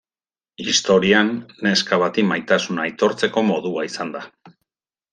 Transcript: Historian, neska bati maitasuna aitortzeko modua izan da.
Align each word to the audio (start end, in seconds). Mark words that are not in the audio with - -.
Historian, 0.69 1.29
neska 1.67 2.01
bati 2.05 2.25
maitasuna 2.31 2.87
aitortzeko 2.89 3.47
modua 3.53 3.89
izan 3.93 4.19
da. 4.19 4.27